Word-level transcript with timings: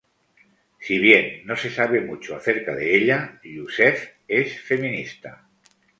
Si 0.79 0.97
bien 0.97 1.45
no 1.45 1.55
se 1.55 1.69
sabe 1.69 2.01
mucho 2.01 2.35
acerca 2.35 2.73
de 2.73 2.95
ella, 2.97 3.39
Yousef 3.43 4.13
es 4.27 4.59
feminista. 4.59 5.47